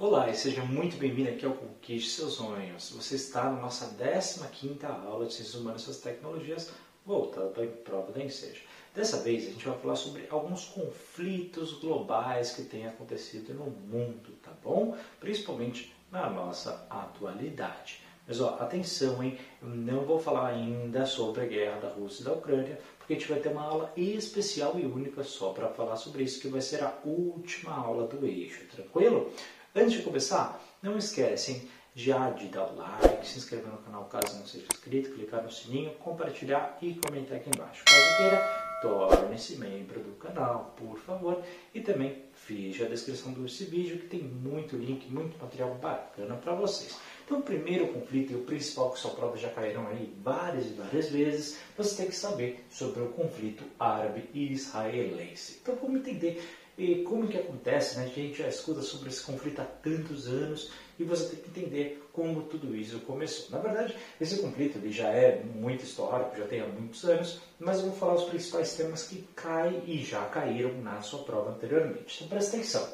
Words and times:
Olá 0.00 0.30
e 0.30 0.36
seja 0.36 0.62
muito 0.62 0.96
bem-vindo 0.96 1.28
aqui 1.28 1.44
ao 1.44 1.54
Conquiste 1.54 2.10
Seus 2.10 2.34
Sonhos. 2.34 2.92
Você 2.92 3.16
está 3.16 3.50
na 3.50 3.60
nossa 3.60 3.84
15ª 3.96 4.84
aula 5.04 5.26
de 5.26 5.34
Ciências 5.34 5.56
Humanas 5.56 5.80
e 5.80 5.84
Suas 5.86 5.96
Tecnologias, 5.96 6.70
voltando 7.04 7.60
à 7.60 7.66
prova 7.66 8.12
da 8.12 8.22
Enseja. 8.22 8.60
Dessa 8.94 9.16
vez 9.16 9.48
a 9.48 9.50
gente 9.50 9.66
vai 9.66 9.76
falar 9.76 9.96
sobre 9.96 10.28
alguns 10.30 10.66
conflitos 10.66 11.72
globais 11.80 12.52
que 12.52 12.62
têm 12.62 12.86
acontecido 12.86 13.52
no 13.54 13.64
mundo, 13.64 14.38
tá 14.40 14.52
bom? 14.62 14.96
Principalmente 15.18 15.92
na 16.12 16.30
nossa 16.30 16.86
atualidade. 16.88 18.00
Mas 18.24 18.40
ó, 18.40 18.56
atenção, 18.60 19.20
hein? 19.20 19.36
Eu 19.60 19.68
não 19.68 20.04
vou 20.04 20.20
falar 20.20 20.46
ainda 20.46 21.06
sobre 21.06 21.40
a 21.40 21.46
guerra 21.46 21.80
da 21.80 21.88
Rússia 21.88 22.22
e 22.22 22.24
da 22.26 22.34
Ucrânia, 22.34 22.78
porque 22.98 23.14
a 23.14 23.16
gente 23.16 23.28
vai 23.28 23.40
ter 23.40 23.48
uma 23.48 23.64
aula 23.64 23.92
especial 23.96 24.78
e 24.78 24.86
única 24.86 25.24
só 25.24 25.50
para 25.52 25.70
falar 25.70 25.96
sobre 25.96 26.22
isso, 26.22 26.40
que 26.40 26.46
vai 26.46 26.60
ser 26.60 26.84
a 26.84 26.94
última 27.04 27.74
aula 27.74 28.06
do 28.06 28.24
eixo, 28.24 28.64
tranquilo? 28.66 29.32
Antes 29.78 29.92
de 29.92 30.02
começar, 30.02 30.60
não 30.82 30.98
esquecem 30.98 31.68
já 31.94 32.30
de 32.30 32.48
dar 32.48 32.64
o 32.64 32.74
like, 32.74 33.24
se 33.24 33.38
inscrever 33.38 33.70
no 33.70 33.78
canal 33.78 34.06
caso 34.06 34.36
não 34.36 34.44
seja 34.44 34.66
inscrito, 34.72 35.12
clicar 35.12 35.40
no 35.40 35.52
sininho, 35.52 35.94
compartilhar 36.00 36.76
e 36.82 36.94
comentar 36.94 37.38
aqui 37.38 37.48
embaixo. 37.48 37.84
Caso 37.84 38.16
queira, 38.16 38.38
torne-se 38.82 39.54
membro 39.54 40.00
do 40.00 40.16
canal, 40.16 40.74
por 40.76 40.98
favor. 40.98 41.40
E 41.72 41.80
também 41.80 42.24
veja 42.48 42.86
a 42.86 42.88
descrição 42.88 43.32
desse 43.34 43.66
vídeo 43.66 44.00
que 44.00 44.08
tem 44.08 44.20
muito 44.20 44.76
link, 44.76 45.08
muito 45.12 45.38
material 45.40 45.72
bacana 45.76 46.34
para 46.34 46.54
vocês. 46.54 46.98
Então, 47.24 47.38
o 47.38 47.42
primeiro 47.42 47.86
conflito 47.92 48.32
e 48.32 48.34
o 48.36 48.42
principal 48.42 48.90
que 48.90 48.98
sua 48.98 49.12
prova 49.12 49.36
já 49.36 49.50
caíram 49.50 49.86
aí 49.86 50.12
várias 50.24 50.66
e 50.66 50.70
várias 50.70 51.08
vezes, 51.08 51.56
você 51.76 51.98
tem 51.98 52.06
que 52.06 52.16
saber 52.16 52.64
sobre 52.68 53.00
o 53.00 53.10
conflito 53.10 53.62
árabe 53.78 54.28
e 54.34 54.52
israelense. 54.52 55.60
Então, 55.62 55.76
vamos 55.76 56.00
entender 56.00 56.42
e 56.78 57.02
como 57.02 57.26
que 57.26 57.36
acontece, 57.36 57.98
né? 57.98 58.04
A 58.04 58.08
gente 58.08 58.38
já 58.38 58.46
escuta 58.46 58.82
sobre 58.82 59.08
esse 59.08 59.22
conflito 59.22 59.60
há 59.60 59.64
tantos 59.64 60.28
anos 60.28 60.70
e 60.96 61.02
você 61.02 61.34
tem 61.34 61.40
que 61.40 61.48
entender 61.48 62.08
como 62.12 62.42
tudo 62.42 62.74
isso 62.76 63.00
começou. 63.00 63.50
Na 63.50 63.58
verdade, 63.58 63.96
esse 64.20 64.38
conflito 64.40 64.78
ele 64.78 64.92
já 64.92 65.08
é 65.08 65.42
muito 65.42 65.82
histórico, 65.82 66.36
já 66.38 66.46
tem 66.46 66.60
há 66.60 66.66
muitos 66.66 67.04
anos, 67.04 67.40
mas 67.58 67.78
eu 67.78 67.86
vou 67.86 67.96
falar 67.96 68.14
os 68.14 68.24
principais 68.24 68.74
temas 68.74 69.08
que 69.08 69.26
caem 69.34 69.82
e 69.86 70.04
já 70.04 70.24
caíram 70.26 70.80
na 70.80 71.02
sua 71.02 71.24
prova 71.24 71.50
anteriormente. 71.50 72.14
Então 72.16 72.28
presta 72.28 72.56
atenção. 72.56 72.88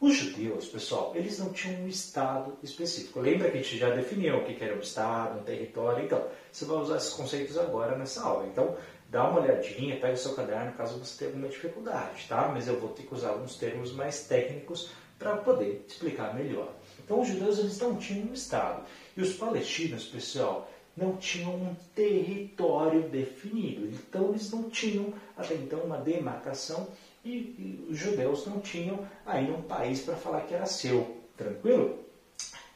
Os 0.00 0.14
judeus, 0.14 0.66
pessoal, 0.66 1.12
eles 1.14 1.38
não 1.38 1.52
tinham 1.52 1.82
um 1.82 1.88
estado 1.88 2.56
específico. 2.62 3.20
Lembra 3.20 3.50
que 3.50 3.58
a 3.58 3.60
gente 3.60 3.76
já 3.76 3.90
definiu 3.90 4.38
o 4.38 4.44
que 4.44 4.56
era 4.64 4.74
um 4.74 4.80
estado, 4.80 5.38
um 5.38 5.42
território? 5.42 6.04
Então, 6.04 6.26
você 6.50 6.64
vai 6.64 6.78
usar 6.78 6.96
esses 6.96 7.12
conceitos 7.12 7.58
agora 7.58 7.98
nessa 7.98 8.22
aula. 8.22 8.46
Então, 8.46 8.74
dá 9.10 9.28
uma 9.28 9.40
olhadinha, 9.40 9.98
pega 9.98 10.14
o 10.14 10.16
seu 10.16 10.34
caderno 10.34 10.72
caso 10.72 10.98
você 10.98 11.18
tenha 11.18 11.30
alguma 11.30 11.48
dificuldade, 11.48 12.26
tá? 12.28 12.48
Mas 12.48 12.68
eu 12.68 12.78
vou 12.78 12.90
ter 12.90 13.02
que 13.02 13.14
usar 13.14 13.30
alguns 13.30 13.56
termos 13.56 13.92
mais 13.92 14.26
técnicos 14.26 14.90
para 15.18 15.36
poder 15.36 15.84
explicar 15.86 16.34
melhor. 16.34 16.72
Então, 17.04 17.20
os 17.20 17.28
judeus 17.28 17.58
eles 17.58 17.78
não 17.78 17.96
tinham 17.96 18.28
um 18.28 18.32
Estado. 18.32 18.84
E 19.16 19.20
os 19.20 19.34
palestinos, 19.34 20.04
pessoal, 20.04 20.70
não 20.96 21.16
tinham 21.16 21.54
um 21.54 21.74
território 21.94 23.02
definido. 23.02 23.86
Então, 23.86 24.30
eles 24.30 24.50
não 24.50 24.70
tinham 24.70 25.12
até 25.36 25.54
então 25.54 25.80
uma 25.80 25.98
demarcação 25.98 26.88
e, 27.24 27.30
e 27.30 27.86
os 27.90 27.98
judeus 27.98 28.46
não 28.46 28.60
tinham 28.60 29.06
ainda 29.26 29.52
um 29.52 29.62
país 29.62 30.00
para 30.00 30.14
falar 30.14 30.42
que 30.42 30.54
era 30.54 30.66
seu. 30.66 31.18
Tranquilo? 31.36 31.98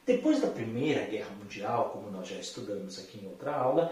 Depois 0.07 0.41
da 0.41 0.49
Primeira 0.49 1.07
Guerra 1.07 1.35
Mundial, 1.35 1.91
como 1.91 2.11
nós 2.11 2.29
já 2.29 2.37
estudamos 2.37 2.99
aqui 2.99 3.19
em 3.25 3.27
outra 3.27 3.57
aula, 3.57 3.91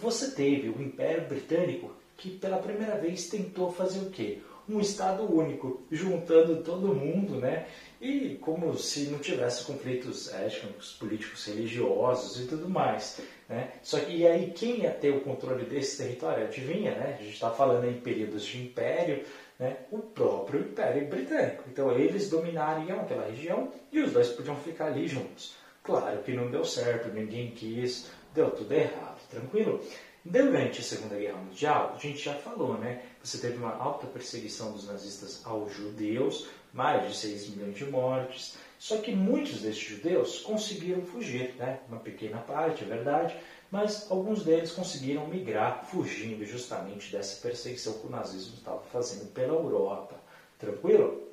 você 0.00 0.30
teve 0.30 0.70
o 0.70 0.80
Império 0.80 1.28
Britânico 1.28 1.92
que 2.16 2.30
pela 2.30 2.58
primeira 2.58 2.96
vez 2.96 3.28
tentou 3.28 3.70
fazer 3.70 4.00
o 4.00 4.10
quê? 4.10 4.38
Um 4.66 4.80
Estado 4.80 5.22
único, 5.24 5.82
juntando 5.90 6.62
todo 6.62 6.94
mundo, 6.94 7.34
né? 7.36 7.66
E 8.00 8.38
como 8.40 8.76
se 8.78 9.08
não 9.10 9.18
tivesse 9.18 9.64
conflitos 9.64 10.32
étnicos, 10.32 10.92
políticos, 10.92 11.44
religiosos 11.46 12.40
e 12.42 12.46
tudo 12.46 12.68
mais. 12.68 13.20
Né? 13.48 13.72
Só 13.82 14.00
que 14.00 14.12
e 14.16 14.26
aí 14.26 14.52
quem 14.52 14.82
ia 14.82 14.90
ter 14.90 15.10
o 15.10 15.20
controle 15.20 15.66
desse 15.66 15.98
território? 15.98 16.44
Adivinha, 16.44 16.92
né? 16.92 17.16
A 17.18 17.22
gente 17.22 17.34
está 17.34 17.50
falando 17.50 17.84
em 17.84 18.00
períodos 18.00 18.44
de 18.44 18.62
império, 18.62 19.22
né, 19.60 19.76
o 19.90 19.98
próprio 19.98 20.60
Império 20.60 21.06
Britânico. 21.06 21.64
Então 21.70 21.92
eles 21.92 22.30
dominariam 22.30 23.00
aquela 23.00 23.26
região 23.26 23.70
e 23.92 24.00
os 24.00 24.10
dois 24.12 24.28
podiam 24.30 24.56
ficar 24.56 24.86
ali 24.86 25.06
juntos. 25.06 25.54
Claro 25.82 26.22
que 26.22 26.32
não 26.32 26.50
deu 26.50 26.64
certo, 26.64 27.12
ninguém 27.12 27.50
quis, 27.50 28.10
deu 28.34 28.50
tudo 28.50 28.72
errado, 28.72 29.20
tranquilo? 29.28 29.84
Durante 30.24 30.80
a 30.80 30.84
Segunda 30.84 31.16
Guerra 31.16 31.38
Mundial, 31.38 31.94
a 31.94 31.98
gente 31.98 32.18
já 32.18 32.34
falou, 32.34 32.76
né? 32.76 33.02
Você 33.22 33.38
teve 33.38 33.56
uma 33.56 33.74
alta 33.74 34.06
perseguição 34.06 34.72
dos 34.72 34.86
nazistas 34.86 35.40
aos 35.44 35.72
judeus, 35.72 36.46
mais 36.72 37.08
de 37.08 37.16
6 37.16 37.48
milhões 37.50 37.76
de 37.76 37.84
mortes. 37.84 38.56
Só 38.78 38.96
que 38.98 39.12
muitos 39.12 39.60
desses 39.60 39.82
judeus 39.82 40.40
conseguiram 40.40 41.02
fugir, 41.02 41.54
né? 41.56 41.80
Uma 41.88 42.00
pequena 42.00 42.38
parte, 42.38 42.82
é 42.82 42.86
verdade, 42.86 43.36
mas 43.70 44.10
alguns 44.10 44.42
deles 44.42 44.72
conseguiram 44.72 45.26
migrar, 45.26 45.84
fugindo 45.84 46.44
justamente 46.44 47.12
dessa 47.12 47.40
perseguição 47.40 47.94
que 47.94 48.06
o 48.06 48.10
nazismo 48.10 48.54
estava 48.54 48.80
fazendo 48.92 49.30
pela 49.32 49.54
Europa. 49.54 50.16
Tranquilo? 50.58 51.28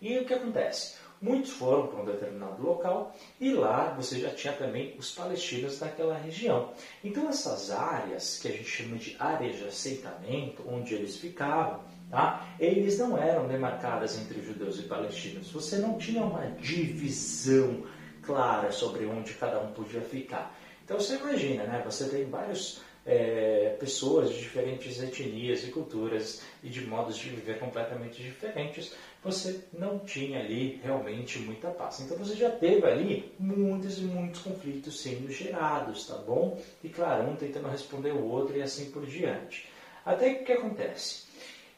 E 0.00 0.18
o 0.18 0.24
que 0.24 0.34
acontece? 0.34 0.96
Muitos 1.22 1.52
foram 1.52 1.86
para 1.86 2.02
um 2.02 2.04
determinado 2.04 2.60
local 2.60 3.14
e 3.40 3.52
lá 3.52 3.94
você 3.94 4.18
já 4.18 4.30
tinha 4.30 4.52
também 4.54 4.96
os 4.98 5.12
palestinos 5.12 5.78
naquela 5.78 6.18
região. 6.18 6.72
Então 7.04 7.28
essas 7.28 7.70
áreas, 7.70 8.40
que 8.40 8.48
a 8.48 8.50
gente 8.50 8.64
chama 8.64 8.96
de 8.96 9.14
áreas 9.20 9.56
de 9.56 9.64
assentamento, 9.64 10.64
onde 10.66 10.94
eles 10.94 11.16
ficavam, 11.16 11.80
tá? 12.12 12.46
eles 12.60 12.98
não 12.98 13.16
eram 13.16 13.48
demarcadas 13.48 14.18
entre 14.18 14.42
judeus 14.42 14.78
e 14.78 14.82
palestinos. 14.82 15.50
Você 15.50 15.78
não 15.78 15.96
tinha 15.96 16.22
uma 16.22 16.46
divisão 16.60 17.84
clara 18.20 18.70
sobre 18.70 19.06
onde 19.06 19.32
cada 19.32 19.58
um 19.60 19.72
podia 19.72 20.02
ficar. 20.02 20.54
Então 20.84 21.00
você 21.00 21.16
imagina, 21.16 21.64
né? 21.64 21.82
Você 21.86 22.08
tem 22.08 22.28
várias 22.28 22.80
é, 23.06 23.74
pessoas 23.80 24.30
de 24.30 24.40
diferentes 24.40 25.02
etnias 25.02 25.64
e 25.64 25.68
culturas 25.68 26.42
e 26.62 26.68
de 26.68 26.86
modos 26.86 27.16
de 27.16 27.30
viver 27.30 27.58
completamente 27.58 28.22
diferentes. 28.22 28.92
Você 29.24 29.64
não 29.72 30.00
tinha 30.00 30.40
ali 30.40 30.78
realmente 30.84 31.38
muita 31.38 31.70
paz. 31.70 32.00
Então 32.00 32.18
você 32.18 32.36
já 32.36 32.50
teve 32.50 32.86
ali 32.86 33.32
muitos 33.38 33.98
e 33.98 34.02
muitos 34.02 34.42
conflitos 34.42 35.00
sendo 35.00 35.32
gerados, 35.32 36.06
tá 36.06 36.18
bom? 36.18 36.60
E 36.84 36.90
claro, 36.90 37.30
um 37.30 37.36
tentando 37.36 37.68
responder 37.68 38.12
o 38.12 38.22
outro 38.22 38.54
e 38.54 38.62
assim 38.62 38.90
por 38.90 39.06
diante. 39.06 39.66
Até 40.04 40.34
que 40.34 40.42
o 40.42 40.44
que 40.44 40.52
acontece? 40.52 41.31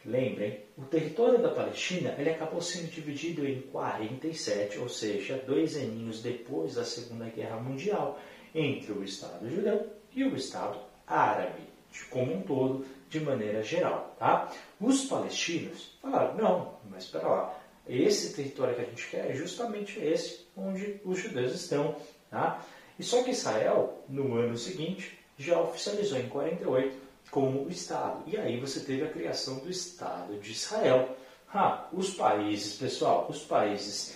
Lembrem, 0.05 0.61
o 0.77 0.83
território 0.83 1.41
da 1.41 1.49
Palestina 1.49 2.15
ele 2.19 2.31
acabou 2.31 2.61
sendo 2.61 2.91
dividido 2.91 3.47
em 3.47 3.63
47, 3.63 4.79
ou 4.79 4.89
seja, 4.89 5.43
dois 5.47 5.77
aninhos 5.77 6.21
depois 6.21 6.75
da 6.75 6.85
Segunda 6.85 7.25
Guerra 7.27 7.57
Mundial 7.57 8.19
entre 8.55 8.93
o 8.93 9.03
Estado 9.03 9.49
judeu 9.49 9.91
e 10.15 10.25
o 10.25 10.37
Estado 10.37 10.79
árabe, 11.07 11.63
como 12.11 12.35
um 12.35 12.43
todo, 12.43 12.85
de 13.09 13.21
maneira 13.21 13.63
geral. 13.63 14.15
Tá? 14.19 14.53
Os 14.79 15.07
palestinos 15.07 15.97
falaram, 16.03 16.37
não, 16.37 16.75
mas 16.91 17.05
espera 17.05 17.27
lá, 17.27 17.61
esse 17.89 18.35
território 18.35 18.75
que 18.75 18.83
a 18.83 18.85
gente 18.85 19.09
quer 19.09 19.31
é 19.31 19.35
justamente 19.35 19.99
esse 20.01 20.47
onde 20.57 21.01
os 21.05 21.19
judeus 21.19 21.55
estão. 21.55 21.97
Tá? 22.31 22.63
E 22.99 23.03
só 23.03 23.23
que 23.23 23.31
Israel, 23.31 24.05
no 24.09 24.37
ano 24.37 24.57
seguinte, 24.57 25.19
já 25.39 25.61
oficializou 25.61 26.19
em 26.19 26.29
48 26.29 27.04
como 27.35 27.69
Estado. 27.69 28.23
E 28.29 28.37
aí 28.37 28.61
você 28.61 28.79
teve 28.79 29.03
a 29.03 29.11
criação 29.11 29.59
do 29.59 29.69
Estado 29.69 30.39
de 30.39 30.53
Israel. 30.53 31.17
Ah, 31.53 31.89
os 31.93 32.15
países, 32.15 32.77
pessoal, 32.77 33.27
os 33.29 33.41
países 33.43 34.15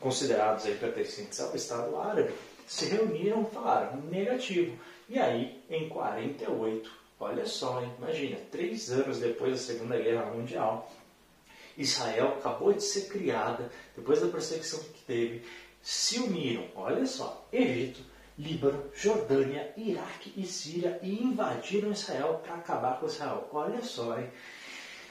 considerados 0.00 0.64
aí 0.64 0.74
pertencentes 0.74 1.38
ao 1.40 1.54
Estado 1.54 1.94
árabe, 1.98 2.32
se 2.66 2.86
reuniram 2.86 3.42
e 3.42 3.54
falaram 3.54 4.00
negativo. 4.10 4.78
E 5.10 5.18
aí, 5.18 5.62
em 5.68 5.90
48, 5.90 6.90
olha 7.20 7.44
só, 7.44 7.82
hein? 7.82 7.92
imagina, 7.98 8.38
três 8.50 8.90
anos 8.90 9.18
depois 9.18 9.52
da 9.52 9.58
Segunda 9.58 9.98
Guerra 9.98 10.26
Mundial, 10.32 10.90
Israel 11.76 12.36
acabou 12.38 12.72
de 12.72 12.82
ser 12.82 13.08
criada, 13.08 13.70
depois 13.94 14.22
da 14.22 14.28
perseguição 14.28 14.80
que 14.80 15.02
teve, 15.06 15.42
se 15.82 16.18
uniram, 16.18 16.66
olha 16.74 17.04
só, 17.04 17.46
Egito, 17.52 18.00
Líbano, 18.38 18.90
Jordânia, 18.94 19.72
Iraque 19.76 20.32
e 20.36 20.44
Síria 20.44 20.98
e 21.02 21.22
invadiram 21.22 21.92
Israel 21.92 22.40
para 22.44 22.56
acabar 22.56 22.98
com 22.98 23.06
Israel. 23.06 23.48
Olha 23.52 23.80
só, 23.82 24.18
hein? 24.18 24.28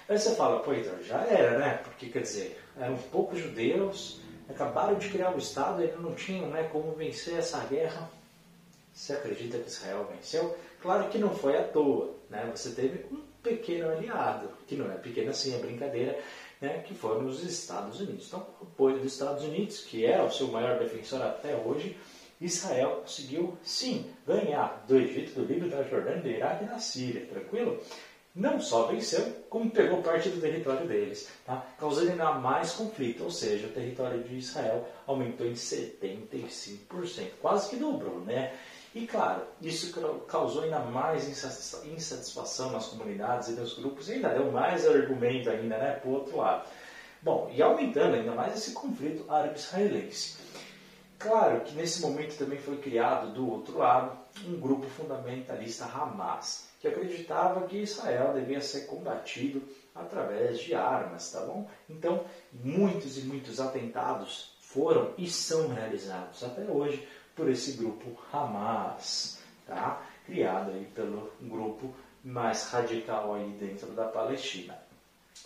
Aí 0.10 0.20
você 0.20 0.36
fala, 0.36 0.60
pô, 0.60 0.74
então 0.74 1.02
já 1.04 1.22
era, 1.26 1.58
né? 1.58 1.80
Porque, 1.84 2.10
quer 2.10 2.22
dizer, 2.22 2.62
eram 2.78 2.98
poucos 2.98 3.40
judeus, 3.40 4.20
acabaram 4.50 4.96
de 4.96 5.10
criar 5.10 5.34
o 5.34 5.38
Estado, 5.38 5.82
eles 5.82 6.00
não 6.02 6.14
tinham 6.14 6.50
né, 6.50 6.64
como 6.72 6.92
vencer 6.94 7.38
essa 7.38 7.60
guerra. 7.66 8.10
Você 8.94 9.14
acredita 9.14 9.58
que 9.58 9.70
Israel 9.70 10.08
venceu? 10.14 10.56
Claro 10.82 11.10
que 11.10 11.18
não 11.18 11.34
foi 11.34 11.58
à 11.58 11.64
toa. 11.64 12.14
Né? 12.30 12.52
Você 12.54 12.72
teve 12.72 13.06
um 13.10 13.22
pequeno 13.42 13.90
aliado, 13.90 14.50
que 14.68 14.76
não 14.76 14.92
é 14.92 14.96
pequeno 14.96 15.32
assim, 15.32 15.56
é 15.56 15.60
brincadeira, 15.60 16.20
né? 16.60 16.84
que 16.86 16.94
foram 16.94 17.26
os 17.26 17.42
Estados 17.42 18.02
Unidos. 18.02 18.28
Então, 18.28 18.46
o 18.60 18.64
apoio 18.64 19.00
dos 19.00 19.14
Estados 19.14 19.44
Unidos, 19.44 19.80
que 19.80 20.06
é 20.06 20.22
o 20.22 20.30
seu 20.30 20.50
maior 20.50 20.78
defensor 20.78 21.22
até 21.22 21.56
hoje, 21.56 21.98
Israel 22.42 23.02
conseguiu, 23.02 23.58
sim, 23.64 24.12
ganhar 24.28 24.84
do 24.88 24.98
Egito, 24.98 25.40
do 25.40 25.46
Líbano, 25.46 25.72
da 25.72 25.84
Jordânia, 25.84 26.22
do 26.22 26.30
Iraque 26.30 26.66
e 26.66 26.68
da 26.68 26.80
Síria, 26.80 27.26
tranquilo? 27.26 27.82
não 28.36 28.60
só 28.60 28.88
venceu, 28.88 29.24
como 29.48 29.70
pegou 29.70 30.02
parte 30.02 30.30
do 30.30 30.42
território 30.42 30.88
deles, 30.88 31.30
tá? 31.46 31.64
causando 31.78 32.12
ainda 32.12 32.32
mais 32.34 32.72
conflito, 32.72 33.24
ou 33.24 33.32
seja, 33.32 33.68
o 33.68 33.72
território 33.72 34.24
de 34.24 34.38
Israel 34.38 34.88
aumentou 35.06 35.46
em 35.46 35.54
75%, 35.54 37.30
quase 37.40 37.70
que 37.70 37.76
dobrou, 37.76 38.22
né? 38.22 38.54
E 38.96 39.08
claro, 39.08 39.42
isso 39.62 39.92
causou 40.28 40.64
ainda 40.64 40.80
mais 40.80 41.28
insatisfação 41.28 42.72
nas 42.72 42.88
comunidades 42.88 43.50
e 43.50 43.52
nos 43.54 43.76
grupos, 43.76 44.10
e 44.10 44.14
ainda 44.14 44.30
deu 44.30 44.52
mais 44.52 44.88
argumento 44.88 45.50
ainda, 45.50 45.78
né, 45.78 45.92
para 45.94 46.10
o 46.10 46.14
outro 46.14 46.38
lado. 46.38 46.68
Bom, 47.22 47.52
e 47.54 47.62
aumentando 47.62 48.16
ainda 48.16 48.34
mais 48.34 48.56
esse 48.56 48.72
conflito 48.72 49.26
árabe-israelense. 49.32 50.38
Claro 51.24 51.62
que 51.62 51.74
nesse 51.74 52.02
momento 52.02 52.38
também 52.38 52.60
foi 52.60 52.78
criado 52.80 53.34
do 53.34 53.50
outro 53.50 53.78
lado 53.78 54.18
um 54.46 54.60
grupo 54.60 54.86
fundamentalista 54.88 55.86
Hamas, 55.86 56.68
que 56.82 56.88
acreditava 56.88 57.66
que 57.66 57.78
Israel 57.78 58.34
devia 58.34 58.60
ser 58.60 58.88
combatido 58.88 59.64
através 59.96 60.60
de 60.60 60.76
armas, 60.76 61.32
tá 61.32 61.40
bom? 61.40 61.66
Então, 61.90 62.26
muitos 62.52 63.18
e 63.18 63.22
muitos 63.22 63.62
atentados 63.62 64.54
foram 64.60 65.14
e 65.18 65.30
são 65.30 65.70
realizados 65.70 66.44
até 66.44 66.64
hoje 66.64 67.08
por 67.34 67.50
esse 67.50 67.78
grupo 67.78 68.20
Hamas, 68.34 69.40
tá? 69.66 70.06
Criado 70.26 70.72
aí 70.72 70.86
pelo 70.94 71.32
grupo 71.40 71.96
mais 72.22 72.66
radical 72.66 73.34
aí 73.34 73.50
dentro 73.52 73.88
da 73.94 74.10
Palestina. 74.10 74.78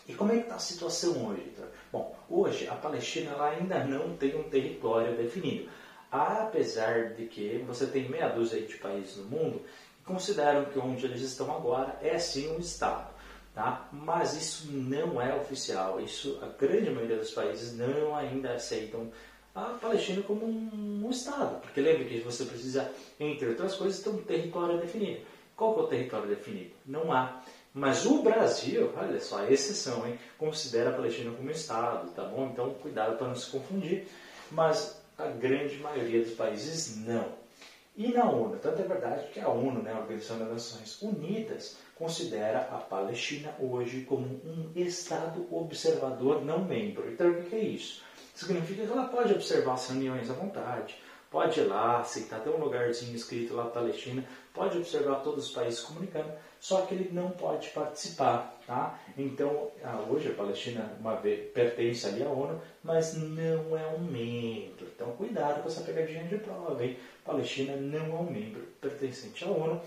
E 0.08 0.14
como 0.14 0.32
é 0.32 0.38
que 0.38 0.44
está 0.44 0.56
a 0.56 0.60
situação 0.60 1.28
hoje? 1.28 1.54
Bom, 1.92 2.16
hoje 2.30 2.68
a 2.68 2.76
Palestina 2.76 3.32
ela 3.32 3.50
ainda 3.50 3.84
não 3.84 4.16
tem 4.16 4.36
um 4.36 4.50
território 4.50 5.16
definido. 5.16 5.70
Apesar 6.12 7.14
de 7.16 7.26
que 7.26 7.58
você 7.68 7.86
tem 7.88 8.08
meia 8.08 8.30
dúzia 8.30 8.62
de 8.62 8.78
países 8.78 9.18
no 9.18 9.26
mundo 9.26 9.62
que 9.98 10.06
consideram 10.06 10.66
que 10.66 10.80
onde 10.80 11.06
eles 11.06 11.22
estão 11.22 11.54
agora 11.54 11.98
é 12.02 12.18
sim 12.18 12.56
um 12.56 12.60
Estado. 12.60 13.16
Tá? 13.54 13.90
Mas 13.92 14.36
isso 14.36 14.72
não 14.72 15.22
é 15.22 15.36
oficial. 15.36 16.00
Isso 16.00 16.40
a 16.42 16.48
grande 16.48 16.90
maioria 16.92 17.18
dos 17.18 17.32
países 17.32 17.76
não 17.76 18.16
ainda 18.16 18.54
aceitam 18.54 19.12
a 19.56 19.78
Palestina 19.82 20.22
como 20.22 20.46
um, 20.46 21.06
um 21.06 21.10
Estado. 21.10 21.60
Porque 21.62 21.82
lembre 21.82 22.06
que 22.06 22.20
você 22.20 22.46
precisa, 22.46 22.90
entre 23.20 23.50
outras 23.50 23.76
coisas, 23.76 24.02
ter 24.02 24.10
um 24.10 24.22
território 24.22 24.80
definido. 24.80 25.22
Qual 25.56 25.78
é 25.80 25.82
o 25.82 25.88
território 25.88 26.28
definido? 26.28 26.72
Não 26.86 27.12
há. 27.12 27.42
Mas 27.74 28.06
o 28.06 28.22
Brasil, 28.22 28.92
olha 28.96 29.20
só, 29.20 29.40
a 29.40 29.52
exceção, 29.52 30.08
hein, 30.08 30.18
considera 30.38 30.90
a 30.90 30.94
Palestina 30.94 31.32
como 31.32 31.52
Estado, 31.52 32.10
tá 32.12 32.24
bom? 32.24 32.50
Então, 32.52 32.74
cuidado 32.76 33.18
para 33.18 33.28
não 33.28 33.36
se 33.36 33.50
confundir. 33.52 34.08
Mas 34.52 35.02
a 35.18 35.28
grande 35.28 35.78
maioria 35.78 36.24
dos 36.24 36.34
países 36.34 36.98
não. 36.98 37.48
E 37.96 38.10
na 38.14 38.30
ONU, 38.30 38.58
tanto 38.62 38.82
é 38.82 38.86
verdade 38.86 39.28
que 39.34 39.40
a 39.40 39.50
ONU, 39.50 39.82
né, 39.82 39.92
a 39.92 40.00
Organização 40.00 40.38
das 40.38 40.50
Nações 40.50 41.02
Unidas, 41.02 41.78
considera 41.96 42.60
a 42.72 42.78
Palestina 42.78 43.56
hoje 43.60 44.02
como 44.02 44.24
um 44.24 44.72
Estado 44.76 45.48
observador 45.52 46.46
não 46.46 46.64
membro. 46.64 47.12
Então, 47.12 47.32
o 47.32 47.44
que 47.44 47.56
é 47.56 47.64
isso? 47.64 48.04
Significa 48.36 48.86
que 48.86 48.92
ela 48.92 49.08
pode 49.08 49.34
observar 49.34 49.74
as 49.74 49.90
reuniões 49.90 50.30
à 50.30 50.34
vontade, 50.34 50.96
pode 51.30 51.60
ir 51.60 51.64
lá, 51.64 52.00
aceitar 52.00 52.38
até 52.38 52.50
um 52.50 52.58
lugarzinho 52.58 53.16
escrito 53.16 53.54
lá 53.54 53.66
Palestina, 53.66 54.24
pode 54.54 54.78
observar 54.78 55.22
todos 55.22 55.48
os 55.48 55.52
países 55.52 55.82
comunicando, 55.82 56.32
só 56.60 56.82
que 56.82 56.96
ele 56.96 57.10
não 57.12 57.32
pode 57.32 57.70
participar. 57.70 58.56
Tá? 58.66 59.00
Então, 59.18 59.72
ah, 59.84 60.04
hoje 60.10 60.30
a 60.30 60.34
Palestina 60.34 60.92
uma 61.00 61.16
vez, 61.16 61.52
pertence 61.52 62.06
ali 62.06 62.24
à 62.24 62.30
ONU, 62.30 62.62
mas 62.84 63.14
não 63.14 63.78
é 63.78 63.88
um 63.88 64.00
membro. 64.00 64.88
Então, 64.94 65.12
cuidado 65.12 65.62
com 65.62 65.70
essa 65.70 65.82
pegadinha 65.82 66.24
de 66.24 66.38
prova. 66.38 66.84
Hein? 66.84 66.98
Palestina 67.24 67.76
não 67.76 68.18
é 68.18 68.20
um 68.20 68.32
membro 68.32 68.62
pertencente 68.82 69.44
à 69.46 69.48
ONU, 69.48 69.82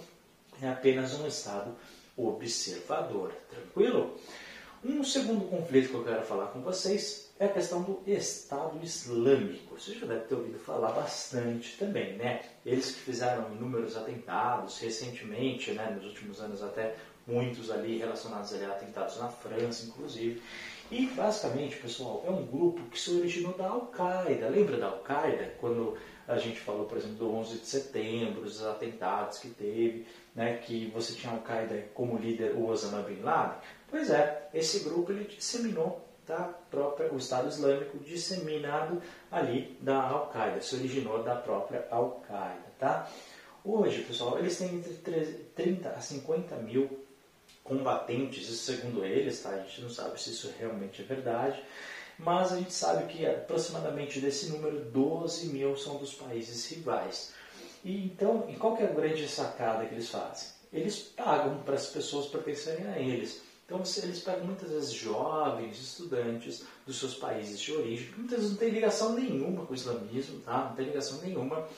é 0.63 0.69
apenas 0.69 1.19
um 1.19 1.27
Estado 1.27 1.75
observador. 2.17 3.33
Tranquilo? 3.51 4.17
Um 4.85 5.05
segundo 5.05 5.45
conflito 5.45 5.91
que 5.91 5.95
eu 5.95 6.05
quero 6.05 6.23
falar 6.23 6.47
com 6.47 6.61
vocês 6.63 7.30
é 7.41 7.47
a 7.47 7.49
questão 7.49 7.81
do 7.81 8.03
Estado 8.07 8.79
Islâmico. 8.83 9.75
Você 9.75 9.95
já 9.95 10.07
deve 10.07 10.27
ter 10.27 10.35
ouvido 10.35 10.59
falar 10.59 10.93
bastante 10.93 11.75
também, 11.79 12.15
né? 12.19 12.43
Eles 12.67 12.93
que 12.93 13.01
fizeram 13.01 13.51
inúmeros 13.55 13.97
atentados 13.97 14.79
recentemente, 14.79 15.73
né, 15.73 15.91
nos 15.91 16.05
últimos 16.05 16.39
anos 16.39 16.63
até 16.63 16.95
muitos 17.27 17.71
ali 17.71 17.97
relacionados 17.97 18.53
ali 18.53 18.67
a 18.67 18.73
atentados 18.73 19.17
na 19.19 19.29
França, 19.29 19.87
inclusive. 19.87 20.43
E 20.91 21.07
basicamente, 21.07 21.77
pessoal, 21.77 22.23
é 22.27 22.31
um 22.31 22.45
grupo 22.45 22.83
que 22.91 23.01
se 23.01 23.11
originou 23.11 23.55
da 23.55 23.69
Al-Qaeda. 23.69 24.51
Lembra 24.51 24.77
da 24.77 24.89
Al-Qaeda? 24.89 25.55
Quando 25.59 25.97
a 26.29 26.37
gente 26.37 26.61
falou, 26.61 26.85
por 26.85 26.99
exemplo, 26.99 27.17
do 27.17 27.35
11 27.37 27.59
de 27.59 27.67
setembro, 27.67 28.43
dos 28.43 28.63
atentados 28.63 29.39
que 29.39 29.49
teve, 29.49 30.07
né, 30.35 30.59
que 30.59 30.91
você 30.91 31.15
tinha 31.15 31.33
Al-Qaeda 31.33 31.87
como 31.95 32.19
líder 32.19 32.53
o 32.55 32.67
Osama 32.69 33.01
Bin 33.01 33.23
Laden? 33.23 33.57
Pois 33.89 34.11
é, 34.11 34.51
esse 34.53 34.81
grupo 34.81 35.11
ele 35.11 35.25
disseminou 35.25 36.10
da 36.31 36.44
própria, 36.71 37.12
o 37.12 37.17
Estado 37.17 37.49
Islâmico 37.49 37.99
disseminado 37.99 39.03
ali 39.31 39.77
da 39.81 40.00
Al-Qaeda, 40.00 40.62
se 40.62 40.77
originou 40.77 41.25
da 41.25 41.35
própria 41.35 41.87
Al-Qaeda, 41.91 42.73
tá? 42.79 43.11
Hoje, 43.65 44.03
pessoal, 44.05 44.38
eles 44.38 44.56
têm 44.56 44.77
entre 44.77 44.94
30 45.55 45.91
a 45.91 46.00
50 46.00 46.56
mil 46.56 47.05
combatentes, 47.65 48.49
isso 48.49 48.73
segundo 48.73 49.05
eles, 49.05 49.43
tá? 49.43 49.50
A 49.50 49.59
gente 49.59 49.82
não 49.82 49.91
sabe 49.91 50.23
se 50.23 50.31
isso 50.31 50.55
realmente 50.56 51.03
é 51.03 51.05
verdade, 51.05 51.62
mas 52.17 52.53
a 52.53 52.56
gente 52.56 52.73
sabe 52.73 53.12
que 53.12 53.26
aproximadamente 53.26 54.21
desse 54.21 54.50
número, 54.50 54.85
12 54.85 55.49
mil 55.49 55.76
são 55.76 55.97
dos 55.97 56.15
países 56.15 56.65
rivais. 56.71 57.35
E 57.85 58.05
então, 58.05 58.47
e 58.49 58.55
qual 58.55 58.76
é 58.76 58.85
a 58.85 58.93
grande 58.93 59.26
sacada 59.26 59.85
que 59.85 59.94
eles 59.94 60.09
fazem? 60.09 60.49
Eles 60.73 60.99
pagam 61.17 61.59
para 61.62 61.75
as 61.75 61.88
pessoas 61.88 62.26
pertencerem 62.26 62.87
a 62.87 62.99
eles. 62.99 63.43
Então 63.71 63.85
eles 64.03 64.19
pegam 64.19 64.47
muitas 64.47 64.69
vezes 64.69 64.91
jovens, 64.91 65.79
estudantes 65.79 66.67
dos 66.85 66.99
seus 66.99 67.15
países 67.15 67.61
de 67.61 67.73
origem, 67.73 68.09
que 68.09 68.19
muitas 68.19 68.39
vezes 68.39 68.51
não 68.51 68.59
tem 68.59 68.71
ligação 68.71 69.13
nenhuma 69.13 69.65
com 69.65 69.73
o 69.73 69.77
islamismo, 69.77 70.41
tá? 70.41 70.65
não 70.65 70.75
tem 70.75 70.87
ligação 70.87 71.21
nenhuma, 71.21 71.69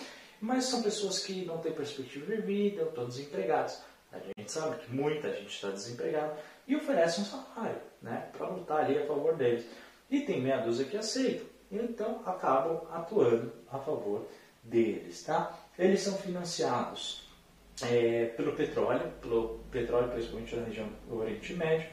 mas 0.40 0.64
são 0.64 0.82
pessoas 0.82 1.18
que 1.18 1.44
não 1.44 1.58
têm 1.58 1.72
perspectiva 1.74 2.34
de 2.34 2.40
vida, 2.40 2.84
estão 2.84 3.06
desempregados. 3.06 3.78
A 4.10 4.18
gente 4.18 4.50
sabe 4.50 4.78
que 4.78 4.90
muita 4.90 5.34
gente 5.36 5.54
está 5.54 5.68
desempregada 5.68 6.38
e 6.66 6.74
oferece 6.74 7.20
um 7.20 7.26
salário 7.26 7.82
né, 8.00 8.30
para 8.32 8.48
lutar 8.48 8.84
ali 8.86 8.98
a 8.98 9.06
favor 9.06 9.36
deles. 9.36 9.66
E 10.10 10.22
tem 10.22 10.40
meia 10.40 10.62
dúzia 10.62 10.86
que 10.86 10.96
aceitam, 10.96 11.46
então 11.70 12.22
acabam 12.24 12.86
atuando 12.90 13.52
a 13.70 13.78
favor 13.78 14.26
deles. 14.62 15.22
Tá? 15.24 15.58
Eles 15.78 16.00
são 16.00 16.16
financiados 16.16 17.21
é, 17.84 18.26
pelo 18.36 18.52
petróleo, 18.52 19.12
pelo 19.20 19.60
petróleo 19.70 20.10
principalmente 20.10 20.56
na 20.56 20.64
região 20.64 20.88
do 21.08 21.18
Oriente 21.18 21.54
Médio, 21.54 21.88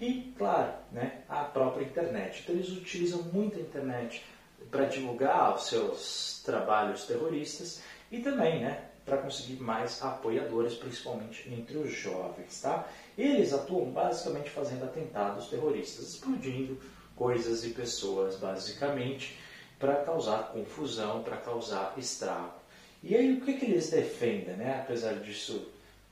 e, 0.00 0.34
claro, 0.36 0.72
né, 0.92 1.22
a 1.28 1.44
própria 1.44 1.84
internet. 1.84 2.42
Então 2.42 2.54
eles 2.54 2.70
utilizam 2.70 3.22
muito 3.22 3.58
a 3.58 3.62
internet 3.62 4.24
para 4.70 4.86
divulgar 4.86 5.54
os 5.54 5.66
seus 5.66 6.42
trabalhos 6.44 7.04
terroristas 7.04 7.82
e 8.10 8.20
também 8.20 8.62
né, 8.62 8.86
para 9.04 9.18
conseguir 9.18 9.62
mais 9.62 10.02
apoiadores, 10.02 10.74
principalmente 10.74 11.48
entre 11.52 11.76
os 11.76 11.92
jovens. 11.92 12.60
Tá? 12.60 12.88
Eles 13.16 13.52
atuam 13.52 13.90
basicamente 13.90 14.50
fazendo 14.50 14.84
atentados 14.84 15.48
terroristas, 15.48 16.08
explodindo 16.08 16.78
coisas 17.14 17.64
e 17.64 17.70
pessoas, 17.70 18.36
basicamente, 18.36 19.38
para 19.78 19.96
causar 19.96 20.52
confusão, 20.52 21.22
para 21.22 21.36
causar 21.36 21.94
estrago. 21.96 22.63
E 23.04 23.14
aí 23.14 23.34
o 23.34 23.40
que, 23.42 23.52
que 23.52 23.66
eles 23.66 23.90
defendem, 23.90 24.56
né? 24.56 24.80
apesar 24.82 25.16
disso 25.16 25.68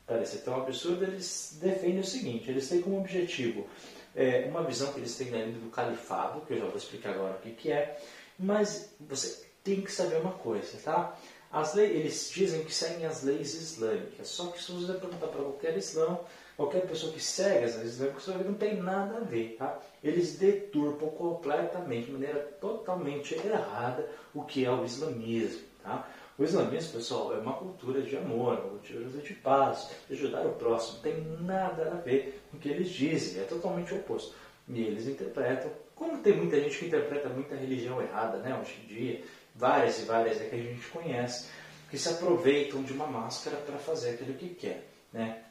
parecer 0.06 0.42
tão 0.42 0.56
absurdo, 0.56 1.04
eles 1.04 1.58
defendem 1.58 2.00
o 2.00 2.04
seguinte, 2.04 2.50
eles 2.50 2.68
têm 2.68 2.82
como 2.82 2.98
objetivo 2.98 3.66
é, 4.14 4.44
uma 4.46 4.62
visão 4.62 4.92
que 4.92 4.98
eles 4.98 5.16
têm 5.16 5.32
ainda 5.32 5.58
do 5.58 5.70
califado, 5.70 6.42
que 6.42 6.52
eu 6.52 6.58
já 6.58 6.66
vou 6.66 6.76
explicar 6.76 7.14
agora 7.14 7.34
o 7.34 7.40
que, 7.40 7.52
que 7.52 7.72
é, 7.72 7.98
mas 8.38 8.90
você 9.00 9.42
tem 9.64 9.80
que 9.80 9.90
saber 9.90 10.16
uma 10.16 10.32
coisa, 10.32 10.76
tá? 10.84 11.16
As 11.50 11.74
leis, 11.74 11.90
eles 11.90 12.30
dizem 12.30 12.62
que 12.62 12.74
seguem 12.74 13.06
as 13.06 13.22
leis 13.22 13.54
islâmicas, 13.54 14.28
só 14.28 14.48
que 14.48 14.62
se 14.62 14.72
você 14.72 14.92
perguntar 14.92 15.28
para 15.28 15.42
qualquer 15.42 15.76
islão, 15.78 16.20
qualquer 16.58 16.86
pessoa 16.86 17.10
que 17.10 17.20
segue 17.20 17.64
as 17.64 17.76
leis 17.76 17.92
islâmicas, 17.94 18.24
você 18.24 18.32
não 18.32 18.54
tem 18.54 18.76
nada 18.76 19.16
a 19.16 19.20
ver, 19.20 19.56
tá? 19.58 19.78
Eles 20.04 20.36
deturpam 20.36 21.08
completamente, 21.08 22.06
de 22.06 22.12
maneira 22.12 22.40
totalmente 22.60 23.34
errada, 23.34 24.10
o 24.34 24.42
que 24.42 24.64
é 24.64 24.70
o 24.70 24.84
islamismo, 24.84 25.62
tá? 25.82 26.06
O 26.38 26.44
islamismo, 26.44 26.94
pessoal, 26.94 27.34
é 27.34 27.38
uma 27.38 27.52
cultura 27.52 28.00
de 28.02 28.16
amor, 28.16 28.58
uma 28.58 28.70
cultura 28.70 29.22
de 29.22 29.34
paz, 29.34 29.90
de 30.08 30.14
ajudar 30.14 30.46
o 30.46 30.52
próximo. 30.52 31.00
Tem 31.00 31.20
nada 31.40 31.92
a 31.92 31.94
ver 31.96 32.42
com 32.50 32.56
o 32.56 32.60
que 32.60 32.70
eles 32.70 32.88
dizem, 32.88 33.42
é 33.42 33.44
totalmente 33.44 33.92
oposto. 33.94 34.34
E 34.68 34.80
eles 34.80 35.06
interpretam, 35.06 35.70
como 35.94 36.18
tem 36.18 36.34
muita 36.34 36.58
gente 36.58 36.78
que 36.78 36.86
interpreta 36.86 37.28
muita 37.28 37.54
religião 37.54 38.00
errada, 38.00 38.38
né, 38.38 38.58
hoje 38.58 38.80
em 38.82 38.86
dia, 38.86 39.24
várias 39.54 40.00
e 40.00 40.04
várias 40.04 40.40
é 40.40 40.46
que 40.46 40.54
a 40.54 40.58
gente 40.58 40.88
conhece, 40.88 41.48
que 41.90 41.98
se 41.98 42.08
aproveitam 42.08 42.82
de 42.82 42.92
uma 42.92 43.06
máscara 43.06 43.56
para 43.58 43.76
fazer 43.76 44.10
aquilo 44.10 44.34
que 44.34 44.48
quer. 44.54 44.88
Né? 45.12 45.42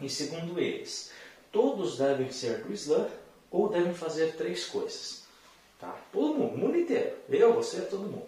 E 0.00 0.08
segundo 0.08 0.60
eles, 0.60 1.12
todos 1.50 1.98
devem 1.98 2.30
ser 2.30 2.62
do 2.62 2.72
Islã 2.72 3.08
ou 3.50 3.68
devem 3.68 3.92
fazer 3.92 4.36
três 4.36 4.66
coisas. 4.66 5.26
Tá? 5.80 5.96
Todo 6.12 6.34
mundo, 6.34 6.54
o 6.54 6.58
mundo 6.58 6.78
inteiro. 6.78 7.16
Eu, 7.28 7.54
você, 7.54 7.80
todo 7.82 8.02
mundo. 8.02 8.26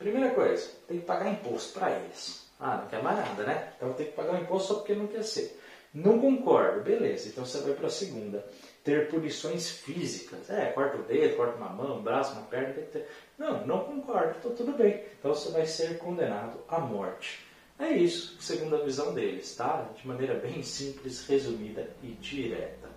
Primeira 0.00 0.30
coisa, 0.30 0.66
tem 0.88 0.98
que 0.98 1.04
pagar 1.04 1.30
imposto 1.30 1.78
para 1.78 1.90
eles. 1.90 2.48
Ah, 2.58 2.78
não 2.78 2.88
quer 2.88 3.02
mais 3.02 3.18
nada, 3.18 3.42
né? 3.42 3.74
Então 3.76 3.92
tem 3.92 4.06
que 4.06 4.12
pagar 4.12 4.32
o 4.32 4.42
imposto 4.42 4.68
só 4.68 4.74
porque 4.76 4.94
não 4.94 5.06
quer 5.06 5.22
ser. 5.22 5.60
Não 5.92 6.18
concordo, 6.18 6.80
beleza, 6.80 7.28
então 7.28 7.44
você 7.44 7.58
vai 7.58 7.74
para 7.74 7.88
a 7.88 7.90
segunda. 7.90 8.42
Ter 8.82 9.10
punições 9.10 9.68
físicas, 9.68 10.48
é, 10.48 10.72
corta 10.72 10.96
o 10.96 11.02
dedo, 11.02 11.36
corta 11.36 11.58
uma 11.58 11.68
mão, 11.68 11.98
um 11.98 12.02
braço, 12.02 12.32
uma 12.32 12.46
perna. 12.46 12.74
Não, 13.36 13.66
não 13.66 13.80
concordo, 13.80 14.36
então 14.38 14.54
tudo 14.54 14.72
bem. 14.72 15.04
Então 15.18 15.34
você 15.34 15.50
vai 15.50 15.66
ser 15.66 15.98
condenado 15.98 16.58
à 16.66 16.80
morte. 16.80 17.44
É 17.78 17.90
isso, 17.90 18.40
segundo 18.40 18.76
a 18.76 18.82
visão 18.82 19.12
deles, 19.12 19.54
tá? 19.54 19.86
De 19.94 20.08
maneira 20.08 20.32
bem 20.32 20.62
simples, 20.62 21.26
resumida 21.26 21.90
e 22.02 22.06
direta. 22.12 22.88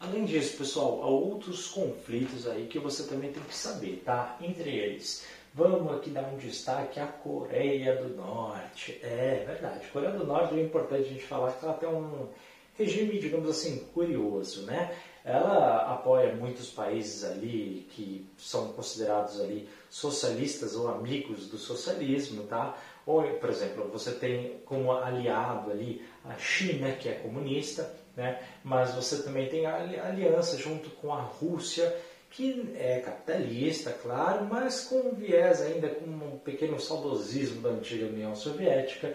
Além 0.00 0.24
disso, 0.24 0.56
pessoal, 0.56 1.02
há 1.02 1.06
outros 1.08 1.68
conflitos 1.68 2.48
aí 2.48 2.68
que 2.68 2.78
você 2.78 3.02
também 3.02 3.32
tem 3.32 3.42
que 3.42 3.54
saber, 3.54 4.02
tá? 4.02 4.38
Entre 4.40 4.70
eles, 4.70 5.26
vamos 5.54 5.94
aqui 5.94 6.10
dar 6.10 6.22
um 6.32 6.36
destaque 6.36 7.00
à 7.00 7.06
Coreia 7.06 7.96
do 7.96 8.16
Norte. 8.16 8.98
É 9.02 9.44
verdade, 9.46 9.86
a 9.86 9.92
Coreia 9.92 10.12
do 10.12 10.26
Norte 10.26 10.54
é 10.54 10.62
importante 10.62 11.02
a 11.02 11.12
gente 11.12 11.24
falar 11.24 11.52
que 11.52 11.64
ela 11.64 11.74
tem 11.74 11.88
um 11.88 12.28
regime, 12.76 13.18
digamos 13.18 13.50
assim, 13.50 13.78
curioso, 13.92 14.62
né? 14.62 14.94
Ela 15.24 15.92
apoia 15.92 16.34
muitos 16.34 16.70
países 16.70 17.24
ali 17.24 17.86
que 17.90 18.26
são 18.38 18.72
considerados 18.72 19.40
ali 19.40 19.68
socialistas 19.90 20.74
ou 20.76 20.88
amigos 20.88 21.48
do 21.48 21.58
socialismo, 21.58 22.44
tá? 22.44 22.76
Ou, 23.04 23.22
por 23.22 23.50
exemplo, 23.50 23.88
você 23.90 24.12
tem 24.12 24.60
como 24.64 24.92
aliado 24.92 25.70
ali 25.70 26.06
a 26.24 26.36
China, 26.38 26.92
que 26.92 27.08
é 27.08 27.14
comunista, 27.14 27.94
né? 28.18 28.42
mas 28.64 28.94
você 28.94 29.22
também 29.22 29.48
tem 29.48 29.64
aliança 29.64 30.58
junto 30.58 30.90
com 30.90 31.14
a 31.14 31.20
Rússia, 31.20 31.96
que 32.30 32.74
é 32.76 33.00
capitalista, 33.00 33.90
claro, 33.92 34.46
mas 34.46 34.84
com 34.84 34.96
um 34.96 35.14
viés 35.14 35.60
ainda, 35.62 35.88
com 35.88 36.04
um 36.04 36.38
pequeno 36.38 36.78
saudosismo 36.78 37.62
da 37.62 37.70
antiga 37.70 38.06
União 38.06 38.34
Soviética. 38.34 39.14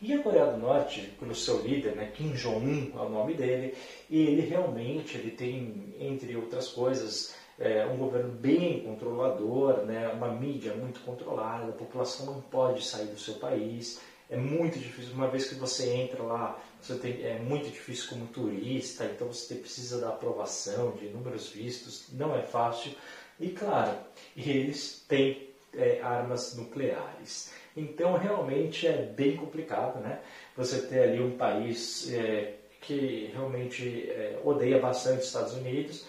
E 0.00 0.12
a 0.12 0.22
Coreia 0.22 0.46
do 0.46 0.58
Norte, 0.58 1.12
pelo 1.18 1.34
seu 1.34 1.60
líder, 1.60 1.96
né, 1.96 2.12
Kim 2.14 2.32
Jong-un 2.32 2.92
é 2.94 3.00
o 3.00 3.08
nome 3.08 3.34
dele, 3.34 3.74
e 4.08 4.22
ele 4.22 4.42
realmente 4.42 5.16
ele 5.16 5.32
tem, 5.32 5.94
entre 5.98 6.36
outras 6.36 6.68
coisas, 6.68 7.34
é, 7.58 7.84
um 7.84 7.96
governo 7.96 8.30
bem 8.30 8.80
controlador, 8.84 9.78
né, 9.84 10.08
uma 10.08 10.28
mídia 10.28 10.72
muito 10.74 11.00
controlada, 11.00 11.70
a 11.70 11.72
população 11.72 12.26
não 12.26 12.40
pode 12.40 12.84
sair 12.84 13.06
do 13.06 13.18
seu 13.18 13.34
país, 13.34 14.00
é 14.30 14.36
muito 14.36 14.78
difícil, 14.78 15.14
uma 15.14 15.28
vez 15.28 15.48
que 15.48 15.54
você 15.54 15.90
entra 15.90 16.22
lá, 16.22 16.60
você 16.80 16.94
tem, 16.96 17.22
é 17.24 17.38
muito 17.38 17.70
difícil 17.70 18.10
como 18.10 18.26
turista, 18.26 19.04
então 19.04 19.26
você 19.28 19.54
precisa 19.54 20.00
da 20.00 20.10
aprovação 20.10 20.92
de 20.92 21.06
inúmeros 21.06 21.48
vistos, 21.48 22.06
não 22.12 22.36
é 22.36 22.42
fácil. 22.42 22.92
E 23.40 23.48
claro, 23.48 23.96
eles 24.36 25.04
têm 25.08 25.48
é, 25.74 26.00
armas 26.02 26.54
nucleares. 26.56 27.50
Então 27.76 28.16
realmente 28.16 28.86
é 28.86 29.02
bem 29.02 29.36
complicado, 29.36 30.00
né? 30.00 30.20
Você 30.56 30.80
ter 30.82 31.04
ali 31.04 31.22
um 31.22 31.36
país 31.36 32.12
é, 32.12 32.54
que 32.80 33.30
realmente 33.32 34.10
é, 34.10 34.40
odeia 34.44 34.78
bastante 34.78 35.20
os 35.20 35.26
Estados 35.26 35.54
Unidos, 35.54 36.06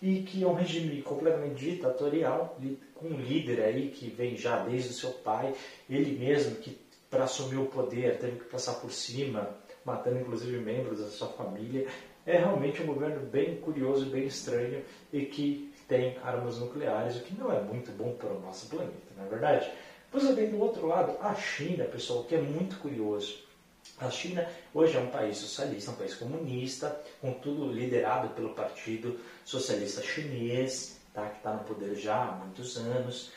e 0.00 0.22
que 0.22 0.44
é 0.44 0.46
um 0.46 0.54
regime 0.54 1.02
completamente 1.02 1.58
ditatorial, 1.58 2.56
com 2.94 3.08
um 3.08 3.20
líder 3.20 3.60
aí 3.62 3.88
que 3.88 4.08
vem 4.08 4.36
já 4.36 4.64
desde 4.64 4.90
o 4.90 4.92
seu 4.92 5.10
pai, 5.10 5.52
ele 5.90 6.16
mesmo 6.16 6.56
que 6.56 6.78
para 7.10 7.24
assumir 7.24 7.56
o 7.56 7.66
poder 7.66 8.18
teve 8.18 8.40
que 8.40 8.44
passar 8.44 8.74
por 8.74 8.92
cima, 8.92 9.48
matando 9.84 10.20
inclusive 10.20 10.58
membros 10.58 11.00
da 11.00 11.08
sua 11.08 11.28
família. 11.28 11.86
É 12.26 12.38
realmente 12.38 12.82
um 12.82 12.86
governo 12.86 13.24
bem 13.26 13.56
curioso, 13.56 14.06
bem 14.06 14.26
estranho 14.26 14.84
e 15.12 15.24
que 15.24 15.72
tem 15.88 16.18
armas 16.22 16.58
nucleares, 16.58 17.16
o 17.16 17.20
que 17.20 17.34
não 17.34 17.50
é 17.50 17.60
muito 17.60 17.90
bom 17.92 18.12
para 18.12 18.28
o 18.28 18.40
nosso 18.40 18.68
planeta, 18.68 18.92
não 19.16 19.24
é 19.24 19.28
verdade? 19.28 19.70
Você 20.12 20.34
tem 20.34 20.50
do 20.50 20.60
outro 20.60 20.86
lado 20.86 21.16
a 21.20 21.34
China, 21.34 21.84
pessoal, 21.84 22.24
que 22.24 22.34
é 22.34 22.40
muito 22.40 22.78
curioso. 22.78 23.38
A 23.98 24.10
China 24.10 24.46
hoje 24.74 24.96
é 24.96 25.00
um 25.00 25.08
país 25.08 25.38
socialista, 25.38 25.90
um 25.90 25.94
país 25.94 26.14
comunista, 26.14 27.00
contudo 27.20 27.72
liderado 27.72 28.28
pelo 28.30 28.54
Partido 28.54 29.18
Socialista 29.44 30.02
Chinês, 30.02 31.00
tá, 31.12 31.26
que 31.28 31.38
está 31.38 31.52
no 31.52 31.64
poder 31.64 31.94
já 31.94 32.22
há 32.22 32.32
muitos 32.32 32.76
anos. 32.76 33.32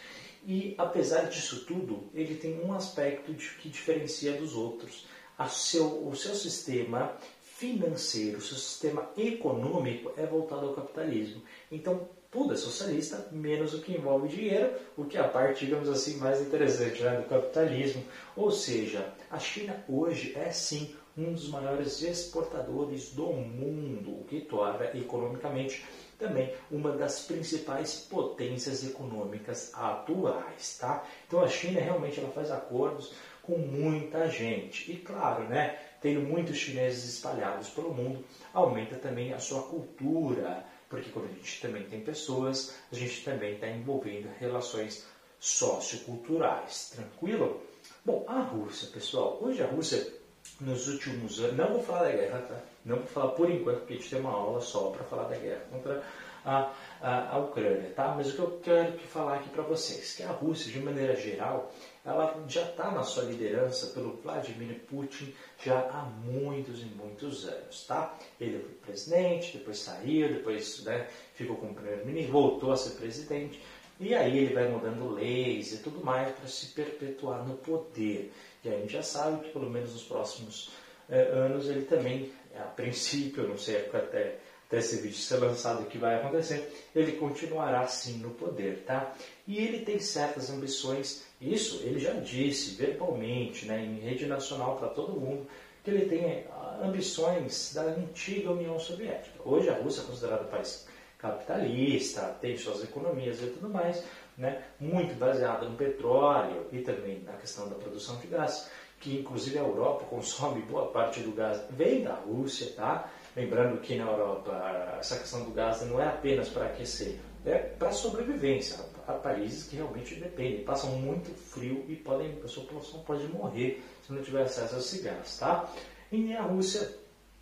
E 0.45 0.75
apesar 0.77 1.29
disso 1.29 1.65
tudo, 1.65 2.09
ele 2.13 2.35
tem 2.35 2.59
um 2.61 2.73
aspecto 2.73 3.33
que 3.33 3.69
diferencia 3.69 4.33
dos 4.33 4.55
outros. 4.55 5.05
Seu, 5.49 6.07
o 6.07 6.15
seu 6.15 6.35
sistema 6.35 7.15
financeiro, 7.41 8.37
o 8.37 8.41
seu 8.41 8.57
sistema 8.57 9.09
econômico 9.17 10.11
é 10.17 10.25
voltado 10.25 10.67
ao 10.67 10.73
capitalismo. 10.73 11.41
Então, 11.71 12.07
tudo 12.31 12.53
é 12.53 12.57
socialista, 12.57 13.27
menos 13.31 13.73
o 13.73 13.81
que 13.81 13.91
envolve 13.91 14.29
dinheiro, 14.29 14.73
o 14.95 15.03
que 15.05 15.17
é 15.17 15.19
a 15.19 15.27
parte, 15.27 15.65
digamos 15.65 15.89
assim, 15.89 16.17
mais 16.17 16.41
interessante 16.41 17.03
né, 17.03 17.17
do 17.17 17.27
capitalismo. 17.27 18.03
Ou 18.35 18.49
seja, 18.51 19.13
a 19.29 19.37
China 19.37 19.83
hoje 19.87 20.33
é 20.35 20.49
sim 20.51 20.95
um 21.17 21.33
dos 21.33 21.49
maiores 21.49 22.01
exportadores 22.01 23.11
do 23.11 23.27
mundo, 23.27 24.21
o 24.21 24.23
que 24.25 24.41
torna 24.41 24.85
economicamente 24.97 25.83
também 26.17 26.53
uma 26.69 26.91
das 26.91 27.21
principais 27.21 28.07
potências 28.09 28.85
econômicas 28.87 29.73
atuais, 29.73 30.77
tá? 30.79 31.03
Então 31.27 31.41
a 31.41 31.47
China 31.47 31.81
realmente 31.81 32.19
ela 32.19 32.29
faz 32.29 32.51
acordos 32.51 33.13
com 33.41 33.57
muita 33.57 34.29
gente 34.29 34.91
e 34.91 34.97
claro, 34.97 35.45
né, 35.45 35.79
tendo 35.99 36.21
muitos 36.21 36.57
chineses 36.57 37.15
espalhados 37.15 37.69
pelo 37.69 37.93
mundo, 37.93 38.23
aumenta 38.53 38.95
também 38.95 39.33
a 39.33 39.39
sua 39.39 39.63
cultura, 39.63 40.63
porque 40.87 41.09
quando 41.09 41.25
a 41.25 41.33
gente 41.33 41.61
também 41.61 41.83
tem 41.83 42.01
pessoas, 42.01 42.75
a 42.91 42.95
gente 42.95 43.23
também 43.23 43.55
está 43.55 43.67
envolvendo 43.67 44.29
relações 44.39 45.05
socioculturais. 45.39 46.91
Tranquilo? 46.95 47.61
Bom, 48.05 48.25
a 48.27 48.41
Rússia, 48.41 48.89
pessoal, 48.89 49.39
hoje 49.41 49.63
a 49.63 49.67
Rússia, 49.67 50.20
nos 50.61 50.87
últimos 50.87 51.39
anos, 51.39 51.57
não 51.57 51.73
vou 51.73 51.83
falar 51.83 52.03
da 52.03 52.11
guerra, 52.11 52.39
tá? 52.39 52.55
Não 52.85 52.97
vou 52.97 53.07
falar 53.07 53.31
por 53.31 53.49
enquanto, 53.49 53.79
porque 53.79 53.93
a 53.93 53.95
gente 53.97 54.09
tem 54.09 54.19
uma 54.19 54.31
aula 54.31 54.61
só 54.61 54.89
para 54.89 55.03
falar 55.03 55.23
da 55.23 55.37
guerra 55.37 55.61
contra 55.71 56.03
a, 56.45 56.71
a, 57.01 57.35
a, 57.35 57.37
Ucrânia, 57.39 57.91
tá? 57.95 58.13
Mas 58.15 58.29
o 58.29 58.35
que 58.35 58.39
eu 58.39 58.59
quero 58.63 58.97
falar 58.99 59.35
aqui 59.35 59.49
para 59.49 59.63
vocês, 59.63 60.13
que 60.13 60.23
a 60.23 60.31
Rússia, 60.31 60.71
de 60.71 60.79
maneira 60.79 61.15
geral, 61.15 61.71
ela 62.03 62.43
já 62.47 62.63
está 62.63 62.91
na 62.91 63.03
sua 63.03 63.23
liderança 63.23 63.87
pelo 63.87 64.17
Vladimir 64.17 64.79
Putin 64.89 65.33
já 65.63 65.79
há 65.79 66.03
muitos 66.03 66.81
e 66.81 66.85
muitos 66.85 67.47
anos, 67.47 67.85
tá? 67.85 68.17
Ele 68.39 68.59
foi 68.59 68.73
presidente, 68.85 69.57
depois 69.57 69.79
saiu, 69.79 70.29
depois 70.29 70.83
né, 70.83 71.07
ficou 71.35 71.57
como 71.57 71.75
primeiro-ministro, 71.75 72.31
voltou 72.31 72.71
a 72.71 72.77
ser 72.77 72.91
presidente, 72.91 73.61
e 74.01 74.13
aí 74.13 74.39
ele 74.39 74.53
vai 74.53 74.67
mudando 74.67 75.13
leis 75.13 75.73
e 75.73 75.77
tudo 75.77 76.03
mais 76.03 76.35
para 76.35 76.47
se 76.47 76.67
perpetuar 76.67 77.47
no 77.47 77.55
poder. 77.55 78.33
E 78.63 78.69
a 78.69 78.77
gente 78.77 78.93
já 78.93 79.03
sabe 79.03 79.45
que 79.45 79.51
pelo 79.51 79.69
menos 79.69 79.93
nos 79.93 80.03
próximos 80.03 80.71
eh, 81.09 81.29
anos 81.33 81.69
ele 81.69 81.85
também, 81.85 82.31
a 82.55 82.63
princípio, 82.63 83.47
não 83.47 83.57
sei 83.57 83.77
até 83.77 84.39
até 84.71 84.77
esse 84.79 85.01
vídeo 85.01 85.17
ser 85.17 85.35
lançado 85.35 85.83
o 85.83 85.85
que 85.85 85.97
vai 85.97 86.15
acontecer, 86.15 86.71
ele 86.95 87.11
continuará 87.13 87.85
sim 87.87 88.19
no 88.19 88.29
poder, 88.29 88.83
tá? 88.87 89.13
E 89.45 89.57
ele 89.57 89.83
tem 89.83 89.99
certas 89.99 90.49
ambições, 90.49 91.25
isso 91.41 91.81
ele 91.83 91.99
já 91.99 92.13
disse 92.13 92.75
verbalmente, 92.75 93.65
né, 93.65 93.83
em 93.83 93.99
rede 93.99 94.25
nacional 94.25 94.77
para 94.77 94.87
todo 94.87 95.19
mundo, 95.19 95.45
que 95.83 95.91
ele 95.91 96.05
tem 96.05 96.45
ah, 96.49 96.79
ambições 96.85 97.73
da 97.73 97.81
antiga 97.81 98.51
União 98.51 98.79
Soviética. 98.79 99.37
Hoje 99.43 99.69
a 99.69 99.73
Rússia 99.73 100.03
é 100.03 100.05
considerada 100.05 100.45
país 100.45 100.87
capitalista, 101.21 102.35
tem 102.41 102.57
suas 102.57 102.83
economias 102.83 103.41
e 103.41 103.47
tudo 103.47 103.69
mais, 103.69 104.03
né, 104.37 104.63
muito 104.79 105.13
baseada 105.15 105.67
no 105.67 105.77
petróleo 105.77 106.65
e 106.71 106.79
também 106.79 107.21
na 107.23 107.33
questão 107.33 107.69
da 107.69 107.75
produção 107.75 108.17
de 108.17 108.27
gás, 108.27 108.69
que 108.99 109.19
inclusive 109.19 109.57
a 109.57 109.61
Europa 109.61 110.05
consome 110.05 110.61
boa 110.63 110.87
parte 110.87 111.19
do 111.21 111.31
gás, 111.31 111.61
vem 111.69 112.03
da 112.03 112.13
Rússia, 112.13 112.73
tá? 112.75 113.09
Lembrando 113.35 113.79
que 113.79 113.95
na 113.95 114.05
Europa 114.05 114.51
essa 114.99 115.17
questão 115.17 115.43
do 115.43 115.51
gás 115.51 115.81
não 115.81 116.01
é 116.01 116.07
apenas 116.07 116.49
para 116.49 116.65
aquecer, 116.65 117.17
é 117.45 117.57
para 117.57 117.91
sobrevivência. 117.91 118.83
Há 119.07 119.13
países 119.13 119.67
que 119.67 119.75
realmente 119.77 120.15
dependem, 120.15 120.63
passam 120.63 120.91
muito 120.91 121.33
frio 121.33 121.83
e 121.87 121.95
podem, 121.95 122.37
a 122.43 122.47
sua 122.47 122.63
população 122.63 122.99
pode 123.01 123.27
morrer 123.27 123.83
se 124.05 124.13
não 124.13 124.21
tiver 124.21 124.43
acesso 124.43 124.75
a 124.75 124.77
esse 124.77 125.01
gás. 125.01 125.37
Tá? 125.39 125.69
E 126.11 126.35
a 126.35 126.43
Rússia 126.43 126.95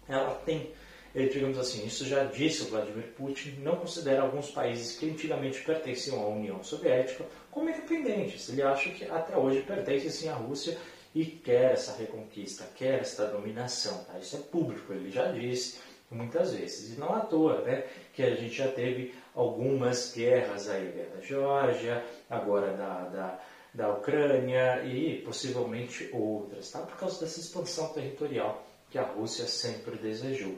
ela 0.07 0.33
tem, 0.45 0.71
eh, 1.19 1.27
digamos 1.27 1.57
assim, 1.57 1.85
isso 1.85 2.05
já 2.05 2.23
disse 2.23 2.63
o 2.63 2.65
Vladimir 2.67 3.07
Putin, 3.15 3.59
não 3.59 3.75
considera 3.75 4.21
alguns 4.21 4.49
países 4.51 4.97
que 4.97 5.09
antigamente 5.09 5.61
pertenciam 5.63 6.21
à 6.21 6.27
União 6.27 6.63
Soviética 6.63 7.25
como 7.51 7.69
independentes. 7.69 8.49
Ele 8.49 8.61
acha 8.61 8.89
que 8.89 9.05
até 9.05 9.35
hoje 9.37 9.61
pertencem 9.61 10.09
sim 10.09 10.29
à 10.29 10.33
Rússia 10.33 10.77
e 11.13 11.25
quer 11.25 11.73
essa 11.73 11.95
reconquista, 11.97 12.65
quer 12.75 12.99
essa 12.99 13.25
dominação. 13.27 14.03
Tá? 14.05 14.19
Isso 14.19 14.35
é 14.35 14.39
público, 14.39 14.93
ele 14.93 15.11
já 15.11 15.31
disse 15.31 15.79
muitas 16.11 16.53
vezes. 16.53 16.95
E 16.95 16.99
não 16.99 17.13
à 17.13 17.21
toa 17.21 17.61
né, 17.61 17.85
que 18.13 18.23
a 18.23 18.35
gente 18.35 18.55
já 18.55 18.67
teve 18.67 19.13
algumas 19.35 20.13
guerras 20.13 20.69
aí, 20.69 20.91
guerra 20.91 21.15
da 21.15 21.21
Geórgia, 21.21 22.05
agora 22.29 22.73
da, 22.73 23.03
da, 23.09 23.39
da 23.73 23.93
Ucrânia 23.93 24.83
e 24.83 25.21
possivelmente 25.21 26.09
outras, 26.13 26.71
tá? 26.71 26.79
por 26.79 26.97
causa 26.97 27.19
dessa 27.19 27.39
expansão 27.39 27.89
territorial 27.89 28.68
que 28.89 28.97
a 28.97 29.03
Rússia 29.03 29.45
sempre 29.45 29.97
desejou. 29.97 30.55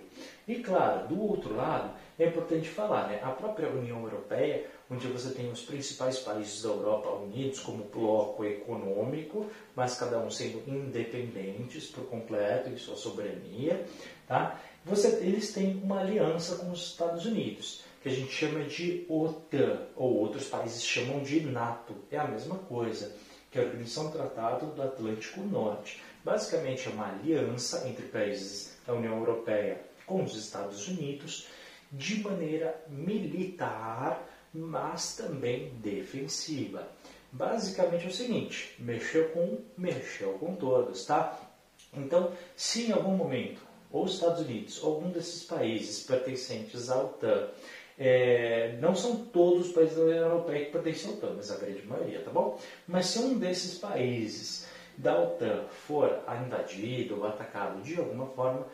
E 0.48 0.56
claro, 0.56 1.08
do 1.08 1.22
outro 1.22 1.56
lado, 1.56 1.94
é 2.18 2.28
importante 2.28 2.70
falar, 2.70 3.08
né? 3.08 3.20
a 3.24 3.30
própria 3.32 3.70
União 3.70 4.04
Europeia, 4.04 4.66
onde 4.90 5.08
você 5.08 5.34
tem 5.34 5.52
os 5.52 5.62
principais 5.62 6.20
países 6.20 6.62
da 6.62 6.70
Europa 6.70 7.10
unidos 7.10 7.60
como 7.60 7.86
bloco 7.86 8.44
econômico, 8.46 9.50
mas 9.76 9.98
cada 9.98 10.20
um 10.20 10.30
sendo 10.30 10.62
independentes 10.68 11.88
por 11.88 12.06
completo 12.06 12.70
em 12.70 12.78
sua 12.78 12.96
soberania, 12.96 13.86
tá? 14.28 14.60
Você, 14.84 15.08
eles 15.24 15.54
têm 15.54 15.80
uma 15.84 16.00
aliança 16.00 16.56
com 16.56 16.72
os 16.72 16.88
Estados 16.88 17.26
Unidos, 17.26 17.84
que 18.02 18.10
a 18.10 18.12
gente 18.12 18.32
chama 18.32 18.64
de 18.64 19.06
OTAN, 19.08 19.80
ou 19.96 20.16
outros 20.16 20.46
países 20.46 20.84
chamam 20.84 21.22
de 21.22 21.40
NATO. 21.42 21.94
É 22.10 22.18
a 22.18 22.28
mesma 22.28 22.56
coisa, 22.56 23.16
que 23.52 23.60
é 23.60 23.62
a 23.62 23.66
Organização 23.66 24.08
do 24.08 24.14
Tratado 24.14 24.68
do 24.68 24.82
Atlântico 24.82 25.42
Norte. 25.42 26.02
Basicamente 26.24 26.88
é 26.88 26.92
uma 26.92 27.10
aliança 27.10 27.88
entre 27.88 28.06
países 28.08 28.78
da 28.86 28.94
União 28.94 29.18
Europeia 29.18 29.82
com 30.06 30.24
os 30.24 30.36
Estados 30.36 30.88
Unidos 30.88 31.48
de 31.92 32.22
maneira 32.22 32.80
militar, 32.88 34.24
mas 34.54 35.16
também 35.16 35.74
defensiva. 35.82 36.88
Basicamente 37.32 38.06
é 38.06 38.10
o 38.10 38.14
seguinte: 38.14 38.76
mexeu 38.80 39.30
com 39.30 39.60
mexeu 39.78 40.34
com 40.34 40.56
todos, 40.56 41.06
tá? 41.06 41.40
Então, 41.94 42.32
se 42.56 42.88
em 42.88 42.92
algum 42.92 43.16
momento 43.16 43.62
os 43.92 44.14
Estados 44.14 44.42
Unidos 44.42 44.82
algum 44.84 45.10
desses 45.10 45.44
países 45.44 46.04
pertencentes 46.04 46.90
à 46.90 47.02
OTAN 47.02 47.50
é, 47.98 48.78
não 48.80 48.96
são 48.96 49.26
todos 49.26 49.68
os 49.68 49.74
países 49.74 49.96
da 49.96 50.04
União 50.04 50.24
Europeia 50.24 50.66
que 50.66 50.72
pertencem 50.72 51.12
à 51.12 51.14
OTAN, 51.14 51.34
mas 51.36 51.52
a 51.52 51.58
grande 51.58 51.86
maioria, 51.86 52.22
tá 52.22 52.32
bom? 52.32 52.58
Mas 52.88 53.08
se 53.08 53.20
um 53.20 53.38
desses 53.38 53.78
países 53.78 54.66
da 54.98 55.20
OTAN 55.20 55.66
for 55.88 56.24
invadido 56.44 57.18
ou 57.18 57.28
atacado 57.28 57.82
de 57.82 58.00
alguma 58.00 58.28
forma, 58.28 58.68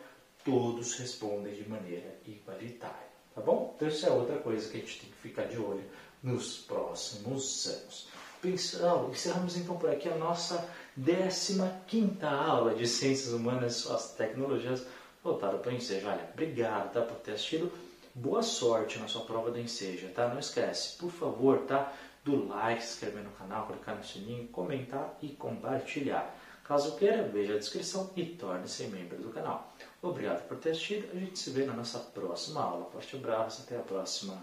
todos 0.44 0.96
respondem 0.98 1.54
de 1.54 1.68
maneira 1.68 2.18
igualitária, 2.26 3.08
tá 3.34 3.40
bom? 3.40 3.74
Então 3.76 3.88
isso 3.88 4.06
é 4.06 4.10
outra 4.10 4.36
coisa 4.38 4.68
que 4.70 4.76
a 4.76 4.80
gente 4.80 5.00
tem 5.00 5.10
que 5.10 5.16
ficar 5.16 5.44
de 5.44 5.58
olho 5.58 5.84
nos 6.22 6.58
próximos 6.58 7.66
anos. 7.66 8.08
Pessoal, 8.40 9.08
encerramos 9.10 9.56
então 9.56 9.76
por 9.76 9.90
aqui 9.90 10.08
a 10.08 10.14
nossa 10.14 10.68
15 10.96 12.18
aula 12.22 12.74
de 12.74 12.86
Ciências 12.86 13.32
Humanas 13.32 13.76
e 13.76 13.80
Suas 13.80 14.12
Tecnologias 14.12 14.86
voltada 15.22 15.58
para 15.58 15.70
o 15.70 15.74
Enseja. 15.74 16.08
Olha, 16.08 16.30
obrigado 16.32 16.92
tá, 16.92 17.02
por 17.02 17.16
ter 17.16 17.32
assistido. 17.32 17.72
Boa 18.14 18.42
sorte 18.42 18.98
na 18.98 19.06
sua 19.06 19.22
prova 19.22 19.50
do 19.50 19.60
Enseja, 19.60 20.10
tá? 20.14 20.28
Não 20.28 20.38
esquece, 20.38 20.96
por 20.96 21.10
favor, 21.10 21.58
tá? 21.66 21.92
Do 22.28 22.46
like, 22.46 22.82
se 22.82 22.92
inscrever 22.92 23.24
no 23.24 23.30
canal, 23.30 23.66
clicar 23.66 23.96
no 23.96 24.04
sininho, 24.04 24.46
comentar 24.48 25.16
e 25.22 25.28
compartilhar. 25.30 26.34
Caso 26.62 26.96
queira, 26.96 27.22
veja 27.22 27.54
a 27.54 27.58
descrição 27.58 28.10
e 28.14 28.26
torne-se 28.26 28.84
membro 28.88 29.16
do 29.16 29.30
canal. 29.30 29.72
Obrigado 30.02 30.46
por 30.46 30.58
ter 30.58 30.70
assistido, 30.72 31.10
a 31.16 31.18
gente 31.18 31.38
se 31.38 31.50
vê 31.50 31.64
na 31.64 31.72
nossa 31.72 31.98
próxima 31.98 32.62
aula. 32.62 32.90
Forte 32.90 33.16
abraço, 33.16 33.62
até 33.62 33.78
a 33.78 33.82
próxima. 33.82 34.34